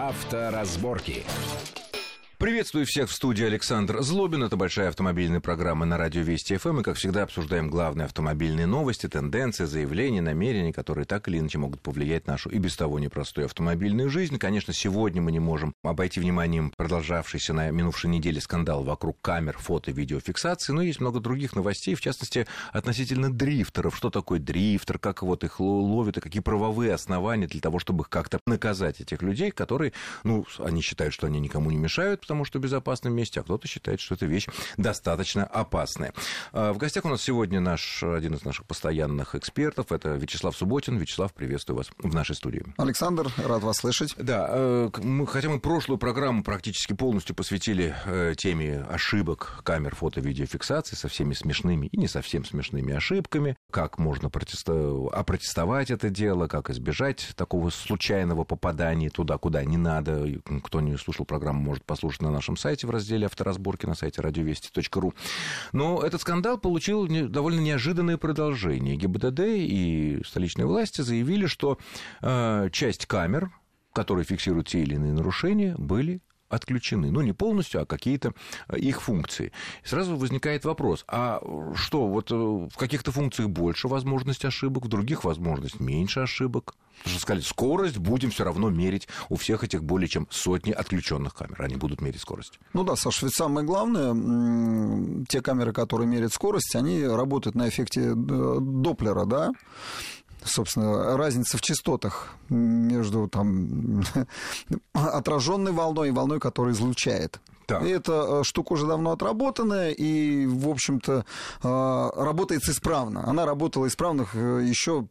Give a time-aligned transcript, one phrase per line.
[0.00, 1.26] Авторазборки.
[2.40, 4.42] Приветствую всех в студии Александр Злобин.
[4.42, 6.80] Это большая автомобильная программа на радио Вести ФМ.
[6.80, 11.82] И, как всегда, обсуждаем главные автомобильные новости, тенденции, заявления, намерения, которые так или иначе могут
[11.82, 14.38] повлиять нашу и без того непростую автомобильную жизнь.
[14.38, 19.90] Конечно, сегодня мы не можем обойти вниманием продолжавшийся на минувшей неделе скандал вокруг камер, фото,
[19.90, 20.72] видеофиксации.
[20.72, 23.94] Но есть много других новостей, в частности, относительно дрифтеров.
[23.94, 28.08] Что такое дрифтер, как вот их ловят, и какие правовые основания для того, чтобы их
[28.08, 29.92] как-то наказать, этих людей, которые,
[30.24, 33.66] ну, они считают, что они никому не мешают, потому что в безопасном месте, а кто-то
[33.66, 36.14] считает, что эта вещь достаточно опасная.
[36.52, 40.96] А, в гостях у нас сегодня наш, один из наших постоянных экспертов, это Вячеслав Субботин.
[40.96, 42.64] Вячеслав, приветствую вас в нашей студии.
[42.76, 44.14] Александр, рад вас слышать.
[44.16, 50.94] Да, э, мы, хотя мы прошлую программу практически полностью посвятили э, теме ошибок камер фото-видеофиксации
[50.94, 56.70] со всеми смешными и не совсем смешными ошибками, как можно протестовать, опротестовать это дело, как
[56.70, 60.28] избежать такого случайного попадания туда, куда не надо.
[60.62, 65.14] Кто не слушал программу, может послушать на нашем сайте в разделе авторазборки на сайте радиовести.ру.
[65.72, 68.96] Но этот скандал получил довольно неожиданное продолжение.
[68.96, 71.78] ГИБДД и столичные власти заявили, что
[72.22, 73.50] э, часть камер,
[73.92, 77.10] которые фиксируют те или иные нарушения, были отключены.
[77.10, 78.34] Ну, не полностью, а какие-то
[78.68, 79.52] э, их функции.
[79.84, 81.40] Сразу возникает вопрос, а
[81.74, 86.74] что, вот э, в каких-то функциях больше возможность ошибок, в других возможность меньше ошибок?
[86.98, 91.34] Потому что сказали, скорость будем все равно мерить у всех этих более чем сотни отключенных
[91.34, 91.62] камер.
[91.62, 92.60] Они будут мерить скорость.
[92.74, 98.10] Ну да, Саша, ведь самое главное, те камеры, которые меряют скорость, они работают на эффекте
[98.10, 99.50] э, Доплера, да?
[100.44, 104.02] собственно, разница в частотах между там,
[104.92, 107.40] отраженной волной и волной, которая излучает.
[107.70, 107.82] Так.
[107.84, 111.24] Эта э, штука уже давно отработанная и, в общем-то,
[111.62, 113.28] э, работает исправно.
[113.28, 115.06] Она работала исправно э, еще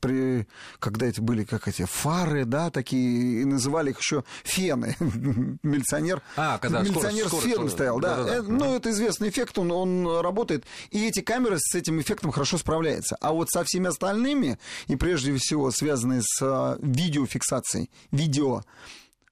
[0.00, 0.46] при,
[0.78, 4.94] когда эти были, как эти, фары, да, такие, и называли их еще фены.
[5.00, 8.16] Милиционер, а, когда милиционер скорость, с феном стоял, да.
[8.18, 8.48] да, да, да.
[8.48, 10.64] Ну, это известный эффект, он, он работает.
[10.90, 13.16] И эти камеры с этим эффектом хорошо справляются.
[13.20, 18.62] А вот со всеми остальными, и прежде всего связанные с видеофиксацией, видео,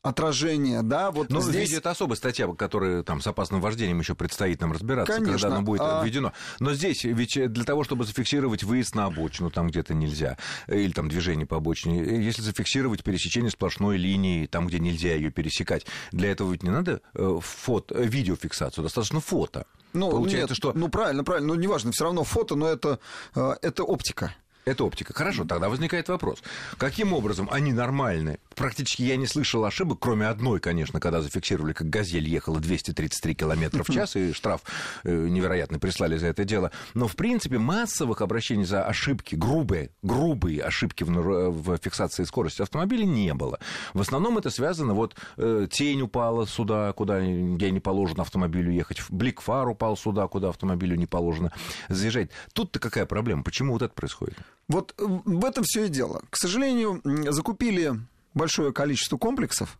[0.04, 1.62] отражение, да, вот Но здесь...
[1.62, 5.32] видео это особая статья, которая там с опасным вождением еще предстоит нам разбираться, Конечно.
[5.32, 6.04] когда она будет а...
[6.04, 6.32] введено.
[6.60, 10.36] Но здесь ведь для того, чтобы зафиксировать выезд на обочину, там где-то нельзя,
[10.68, 15.86] или там движение по обочине, если зафиксировать пересечение сплошной линии, там, где нельзя ее пересекать,
[16.12, 19.66] для этого ведь не надо э, фото, видеофиксацию, достаточно фото.
[19.94, 20.72] Ну, Получается, нет, что...
[20.74, 22.98] ну правильно, правильно, ну неважно, все равно фото, но это,
[23.34, 24.34] э, это оптика.
[24.64, 25.12] Это оптика.
[25.12, 26.42] Хорошо, тогда возникает вопрос.
[26.78, 28.38] Каким образом они нормальны?
[28.54, 33.82] Практически я не слышал ошибок, кроме одной, конечно, когда зафиксировали, как «Газель» ехала 233 километра
[33.82, 34.62] в час, и штраф
[35.04, 36.70] э, невероятно прислали за это дело.
[36.94, 41.10] Но, в принципе, массовых обращений за ошибки, грубые, грубые ошибки в,
[41.50, 43.58] в фиксации скорости автомобиля не было.
[43.92, 49.02] В основном это связано, вот э, тень упала сюда, куда где не положено автомобилю ехать,
[49.08, 51.52] блик фар упал сюда, куда автомобилю не положено
[51.88, 52.30] заезжать.
[52.52, 53.42] Тут-то какая проблема?
[53.42, 54.38] Почему вот это происходит?
[54.68, 56.22] Вот э, в этом все и дело.
[56.30, 57.00] К сожалению,
[57.32, 57.94] закупили
[58.34, 59.78] большое количество комплексов,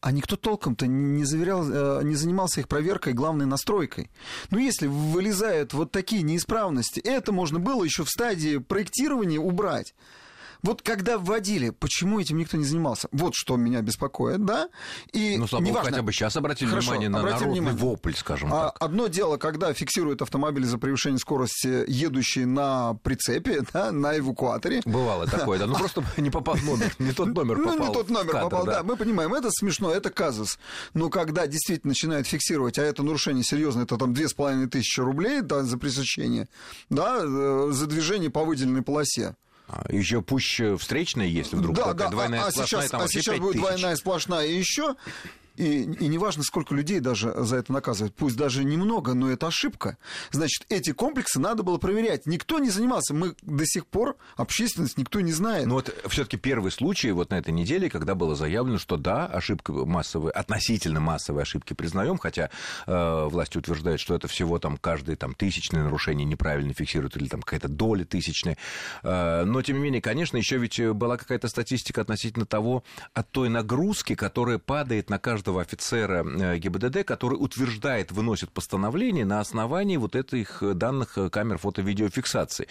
[0.00, 4.10] а никто толком-то не, заверял, э, не занимался их проверкой, главной настройкой.
[4.50, 9.94] Но ну, если вылезают вот такие неисправности, это можно было еще в стадии проектирования убрать.
[10.62, 13.08] Вот когда вводили, почему этим никто не занимался?
[13.12, 14.68] Вот что меня беспокоит, да?
[15.12, 17.78] И ну, слава неважно, хотя бы сейчас обратили Хорошо, внимание на народный внимание.
[17.78, 18.76] вопль, скажем а, так.
[18.80, 24.82] Одно дело, когда фиксируют автомобили за превышение скорости, едущие на прицепе, да, на эвакуаторе.
[24.84, 25.66] Бывало такое, да.
[25.66, 27.76] Ну, просто не попал номер, не тот номер попал.
[27.76, 28.82] Ну, не тот номер попал, да.
[28.82, 30.58] Мы понимаем, это смешно, это казус.
[30.94, 35.00] Но когда действительно начинают фиксировать, а это нарушение серьезное, это там две с половиной тысячи
[35.00, 36.48] рублей за пресечение,
[36.88, 39.34] да, э, за движение по выделенной полосе.
[39.72, 43.08] А, еще пусть встречная, если вдруг да, такая да, двойная а, сплошная, сейчас, там а
[43.08, 44.96] сейчас будет двойная сплошная и еще.
[45.60, 49.98] И, и неважно, сколько людей даже за это наказывают, пусть даже немного, но это ошибка.
[50.30, 52.24] Значит, эти комплексы надо было проверять.
[52.24, 53.12] Никто не занимался.
[53.12, 55.66] Мы до сих пор, общественность, никто не знает.
[55.66, 59.72] Но вот все-таки первый случай вот на этой неделе, когда было заявлено, что да, ошибка
[59.72, 62.48] массовая, относительно массовые ошибки признаем, хотя
[62.86, 67.42] э, власти утверждают, что это всего там каждое там тысячное нарушение неправильно фиксируют или там
[67.42, 68.56] какая-то доля тысячная.
[69.02, 72.82] Э, но тем не менее, конечно, еще ведь была какая-то статистика относительно того,
[73.12, 79.24] от той нагрузки, которая падает на каждого каждого офицера э, ГИБДД, который утверждает, выносит постановление
[79.24, 82.68] на основании вот этих данных э, камер фото-видеофиксации.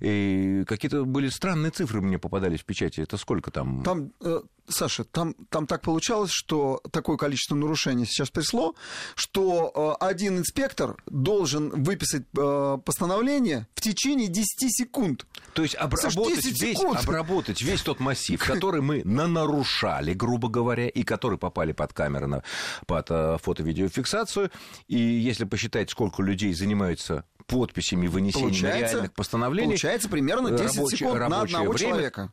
[0.00, 3.00] И какие-то были странные цифры мне попадались в печати.
[3.00, 3.82] Это сколько там?
[3.82, 8.74] Там, э, Саша, там, там так получалось, что такое количество нарушений сейчас пришло,
[9.14, 15.26] что э, один инспектор должен выписать э, постановление в течение 10 секунд.
[15.52, 21.38] То есть обработать весь, обработать весь тот массив, который мы нанарушали, грубо говоря, и который
[21.38, 22.42] попали под камеры, на,
[22.86, 24.50] под э, фото-видеофиксацию.
[24.88, 29.68] И если посчитать, сколько людей занимаются подписями вынесения получается, реальных постановлений...
[29.70, 32.32] Получается примерно 10 рабочее, секунд на одного время, человека.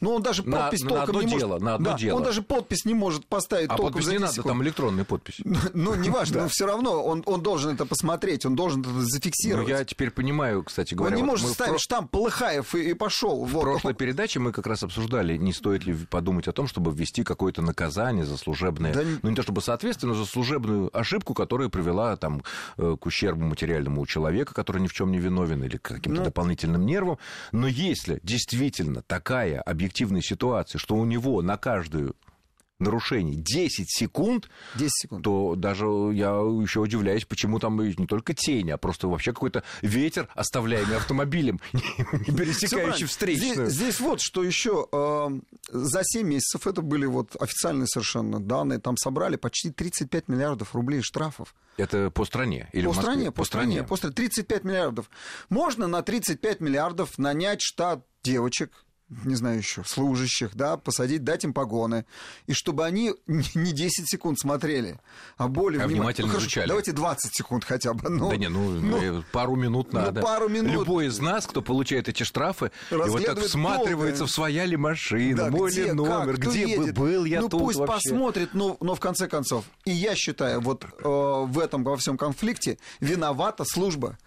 [0.00, 1.62] Ну, он даже подпись на, толком на не дело, может...
[1.64, 2.16] На одно да, дело.
[2.16, 5.40] Он даже подпись не может поставить а толком подпись не надо, там электронная подпись.
[5.74, 9.68] Ну, неважно, но все равно он, он должен это посмотреть, он должен это зафиксировать.
[9.68, 11.16] Ну, я теперь понимаю, кстати говоря...
[11.16, 13.44] Он не может ставить штамп Полыхаев и, и пошел.
[13.44, 17.24] В прошлой передаче мы как раз обсуждали, не стоит ли подумать о том, чтобы ввести
[17.24, 18.94] какое-то наказание за служебное...
[18.94, 19.02] Да...
[19.22, 22.42] Ну, не то чтобы соответственно, за служебную ошибку, которая привела там,
[22.76, 26.20] э, к ущербу материальному у человека, который ни в чем не виновен, или к каким-то
[26.20, 26.24] ну...
[26.24, 27.18] дополнительным нервам.
[27.52, 29.60] Но если действительно такая
[30.20, 32.16] ситуация, ситуации, что у него на каждую
[32.78, 35.84] нарушение 10 секунд, 10 секунд, то даже
[36.14, 41.60] я еще удивляюсь, почему там не только тень, а просто вообще какой-то ветер, оставляемый автомобилем,
[41.72, 43.68] не пересекающий встречную.
[43.68, 44.88] Здесь, вот что еще.
[44.92, 45.28] Э,
[45.68, 48.78] за 7 месяцев это были вот официальные совершенно данные.
[48.78, 51.54] Там собрали почти 35 миллиардов рублей штрафов.
[51.76, 52.70] Это по стране?
[52.72, 53.84] Или по стране, по, по стране.
[53.84, 54.14] По стране.
[54.14, 55.10] 35 миллиардов.
[55.50, 58.84] Можно на 35 миллиардов нанять штат девочек,
[59.24, 62.04] не знаю еще, служащих, да, посадить, дать им погоны,
[62.46, 65.00] и чтобы они не 10 секунд смотрели,
[65.36, 66.68] а более а внимательно ну, изучали.
[66.68, 68.08] Давайте 20 секунд хотя бы.
[68.08, 70.20] Ну, да не, ну, ну пару минут ну, надо.
[70.20, 70.72] Ну, пару минут.
[70.72, 75.36] Любой из нас, кто получает эти штрафы, и вот так всматривается в своя ли машина,
[75.36, 76.94] да, мой где, ли номер, как, где едет?
[76.94, 78.10] был я ну, тут пусть вообще.
[78.10, 82.16] посмотрит, но, но в конце концов, и я считаю, вот э, в этом во всем
[82.16, 84.18] конфликте виновата служба.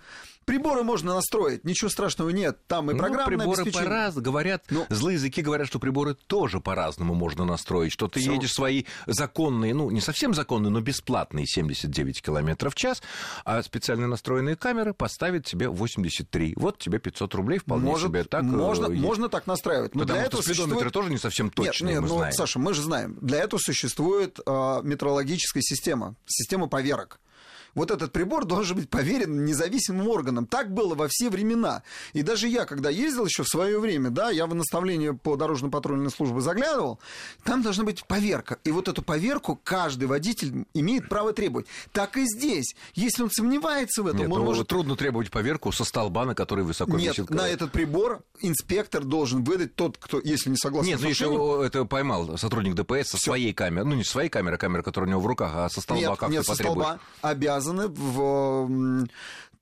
[0.45, 2.57] Приборы можно настроить, ничего страшного нет.
[2.67, 3.89] Там и ну, программное ну, приборы обеспечение.
[3.89, 4.25] по-разному.
[4.25, 7.91] Говорят, ну, злые языки говорят, что приборы тоже по-разному можно настроить.
[7.91, 8.33] Что ты Все.
[8.33, 13.01] едешь свои законные, ну, не совсем законные, но бесплатные 79 километров в час,
[13.45, 16.53] а специально настроенные камеры поставят тебе 83.
[16.57, 18.43] Вот тебе 500 рублей вполне Может, себе так.
[18.43, 19.95] Можно, э, можно так настраивать.
[19.95, 20.93] Но Потому для что этого спидометры существует...
[20.93, 22.33] тоже не совсем точные, нет, нет, мы ну, знаем.
[22.33, 23.17] Саша, мы же знаем.
[23.21, 27.19] Для этого существует э, метрологическая система, система поверок
[27.75, 30.45] вот этот прибор должен быть поверен независимым органам.
[30.45, 31.83] Так было во все времена.
[32.13, 36.11] И даже я, когда ездил еще в свое время, да, я в наставление по дорожно-патрульной
[36.11, 36.99] службе заглядывал,
[37.43, 38.57] там должна быть поверка.
[38.63, 41.67] И вот эту поверку каждый водитель имеет право требовать.
[41.91, 42.75] Так и здесь.
[42.93, 44.67] Если он сомневается в этом, Нет, он ну, может...
[44.67, 47.29] трудно требовать поверку со столба, на который высоко Нет, висит.
[47.29, 51.85] на этот прибор инспектор должен выдать тот, кто, если не согласен Нет, ну если это
[51.85, 53.31] поймал сотрудник ДПС со Всё.
[53.31, 55.81] своей камерой, ну не своей камерой, а камера, которая у него в руках, а со
[55.81, 56.99] столба нет, как-то нет, со столба
[57.63, 59.07] обязаны в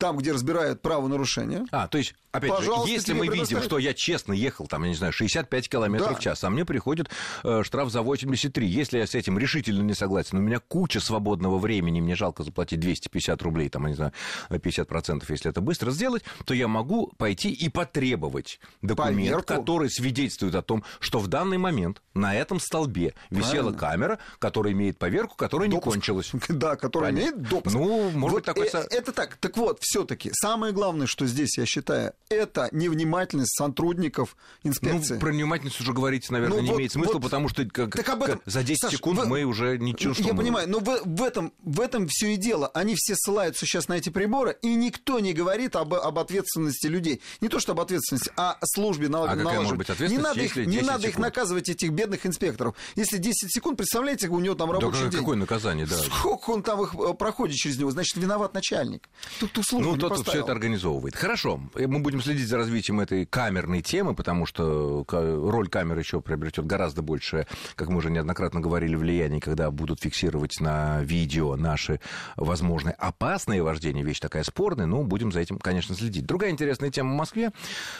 [0.01, 1.67] там, где разбирают правонарушение.
[1.71, 4.95] А, то есть, опять же, если мы видим, что я честно ехал, там, я не
[4.95, 6.15] знаю, 65 километров да.
[6.15, 7.11] в час, а мне приходит
[7.43, 8.67] э, штраф за 83.
[8.67, 12.79] Если я с этим решительно не согласен, у меня куча свободного времени, мне жалко заплатить
[12.79, 14.11] 250 рублей, там, я не знаю,
[14.49, 19.61] 50%, если это быстро сделать, то я могу пойти и потребовать документ, Поверку.
[19.61, 23.77] который свидетельствует о том, что в данный момент на этом столбе висела Правильно.
[23.77, 25.85] камера, которая имеет поверку, которая допуск.
[25.85, 26.31] не кончилась.
[26.49, 27.35] Да, которая Понятно.
[27.35, 27.75] имеет допуск.
[27.75, 28.81] Ну, может вот быть, такой...
[28.81, 29.37] Э, это так.
[29.37, 35.15] Так вот, все-таки самое главное, что здесь, я считаю, это невнимательность сотрудников инспекции.
[35.15, 37.93] Ну, про невнимательность уже говорить, наверное, ну, не вот, имеет смысла, вот, потому что как,
[37.93, 41.01] так об этом, за 10 Саш, секунд в, мы уже ничего Я понимаю, но в,
[41.03, 42.69] в, этом, в этом все и дело.
[42.69, 47.21] Они все ссылаются сейчас на эти приборы, и никто не говорит об, об ответственности людей.
[47.41, 50.23] Не то, что об ответственности, а о службе налог, а какая может быть ответственность, не
[50.23, 52.75] надо, их, не надо их наказывать, этих бедных инспекторов.
[52.95, 55.19] Если 10 секунд, представляете, у него там рабочий да, день.
[55.19, 55.97] какое наказание, да.
[55.97, 59.09] Сколько он там их э, проходит через него, значит, виноват начальник.
[59.41, 61.15] Тут ту службу ну, тот, кто все это организовывает.
[61.15, 66.65] Хорошо, мы будем следить за развитием этой камерной темы, потому что роль камеры еще приобретет
[66.65, 71.99] гораздо больше, как мы уже неоднократно говорили, влияние, когда будут фиксировать на видео наши
[72.35, 76.25] возможные опасные вождения, вещь такая спорная, но будем за этим, конечно, следить.
[76.25, 77.51] Другая интересная тема в Москве.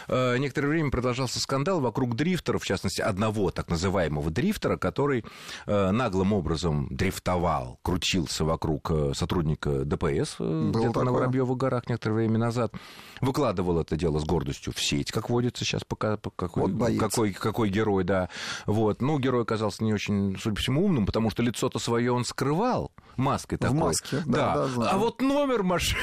[0.08, 5.24] Э, некоторое время продолжался скандал вокруг дрифтеров, в частности, одного так называемого дрифтера, который
[5.66, 12.38] э, наглым образом дрифтовал, крутился вокруг э, сотрудника ДПС где-то на Воробьевых горах некоторое время
[12.38, 12.72] назад
[13.20, 17.70] выкладывал это дело с гордостью в сеть, как водится сейчас, пока, какой, вот какой, какой
[17.70, 18.28] герой, да.
[18.66, 19.00] Вот.
[19.00, 22.92] Ну, герой оказался не очень, судя по всему, умным, потому что лицо-то свое он скрывал
[23.16, 23.76] маской такой.
[23.76, 24.68] В маске, да.
[24.68, 26.00] да, а вот номер машины,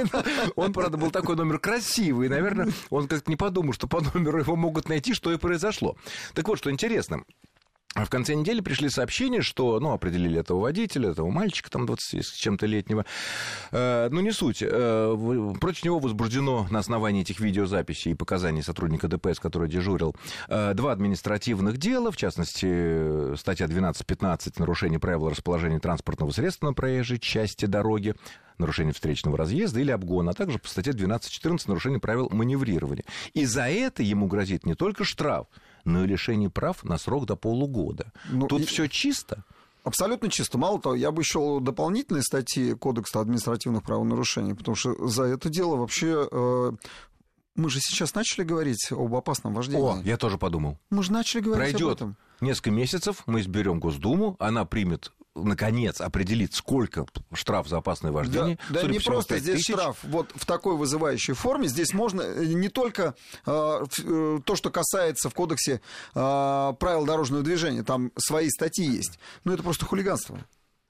[0.56, 4.56] он, правда, был такой номер красивый, наверное, он как-то не подумал, что по номеру его
[4.56, 5.96] могут найти, что и произошло.
[6.34, 7.22] Так вот, что интересно,
[7.96, 12.26] А в конце недели пришли сообщения, что, ну, определили этого водителя, этого мальчика, там, 20
[12.26, 13.06] с чем-то летнего.
[13.72, 14.58] Э, ну, не суть.
[14.60, 20.14] Э, против него возбуждено на основании этих видеозаписей и показаний сотрудника ДПС, который дежурил,
[20.48, 27.18] э, два административных дела, в частности, статья 12.15 «Нарушение правил расположения транспортного средства на проезжей
[27.18, 28.14] части дороги»,
[28.58, 33.04] нарушение встречного разъезда или обгона, а также по статье 12.14 нарушение правил маневрирования.
[33.32, 35.46] И за это ему грозит не только штраф,
[35.86, 38.12] но и лишение прав на срок до полугода.
[38.28, 38.64] Ну, Тут и...
[38.66, 39.44] все чисто.
[39.84, 40.58] Абсолютно чисто.
[40.58, 45.76] Мало того, я бы еще дополнительные статьи Кодекса административных правонарушений, потому что за это дело
[45.76, 46.72] вообще э,
[47.54, 49.82] мы же сейчас начали говорить об опасном вождении.
[49.82, 50.76] О, я тоже подумал.
[50.90, 52.16] Мы же начали говорить Пройдет об этом.
[52.40, 58.58] несколько месяцев, мы изберем Госдуму, она примет наконец, определит, сколько штраф за опасное вождение.
[58.68, 59.74] Да, да не всему, просто здесь тысяч.
[59.74, 61.68] штраф вот в такой вызывающей форме.
[61.68, 63.14] Здесь можно э, не только
[63.46, 65.80] э, э, то, что касается в кодексе
[66.14, 70.38] э, правил дорожного движения, там свои статьи есть, но это просто хулиганство.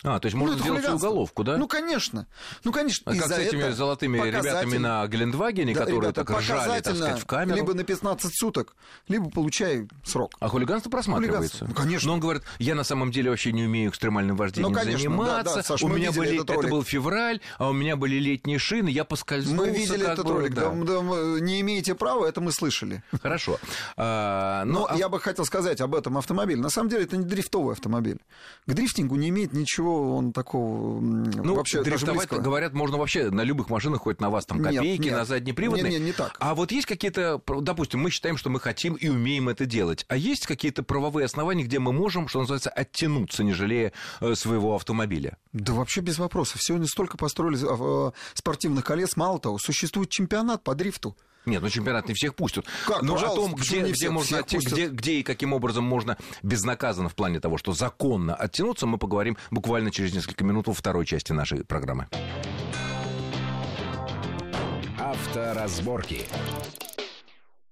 [0.03, 1.57] А, то есть можно ну, сделать уголовку, да?
[1.57, 2.26] Ну, конечно.
[2.65, 3.11] Ну, конечно.
[3.11, 7.21] А как с этими золотыми ребятами на Гелендвагене, да, которые ребята, так ржали, так сказать,
[7.21, 7.57] в камеру?
[7.57, 8.76] Либо на 15 суток,
[9.09, 10.33] либо получай срок.
[10.38, 11.59] А хулиганство просматривается?
[11.59, 11.67] Хулиганство.
[11.67, 12.09] Ну, конечно.
[12.09, 15.45] Но он говорит, я на самом деле вообще не умею экстремальным вождением ну, конечно, заниматься.
[15.45, 18.91] Да, да, Саш, у меня были, это был февраль, а у меня были летние шины,
[18.91, 19.71] я поскользнулся.
[19.71, 20.71] Мы видели этот бы, ролик, да.
[20.71, 23.03] Да, да, не имеете права, это мы слышали.
[23.23, 23.59] Хорошо.
[23.97, 24.97] А, но ну, а...
[24.97, 26.61] я бы хотел сказать об этом автомобиле.
[26.61, 28.19] На самом деле это не дрифтовый автомобиль.
[28.67, 33.71] К дрифтингу не имеет ничего он такого ну, вообще дрифтовать, говорят, можно вообще на любых
[33.71, 35.12] машинах, хоть на вас там копейки, нет, нет.
[35.15, 35.85] на заднеприводные.
[35.85, 36.37] Нет, нет, не так.
[36.38, 40.17] А вот есть какие-то, допустим, мы считаем, что мы хотим и умеем это делать, а
[40.17, 45.37] есть какие-то правовые основания, где мы можем, что называется, оттянуться, не жалея э, своего автомобиля?
[45.53, 46.62] Да вообще без вопросов.
[46.62, 51.17] Сегодня столько построили э, спортивных колец, мало того, существует чемпионат по дрифту.
[51.47, 52.67] Нет, ну чемпионат не всех пустят.
[52.87, 56.19] Как, Но о том, где, где, всех, можно, всех где, где и каким образом можно
[56.43, 61.07] безнаказанно в плане того, что законно оттянуться, мы поговорим буквально через несколько минут во второй
[61.07, 62.09] части нашей программы.
[64.99, 66.26] Авторазборки.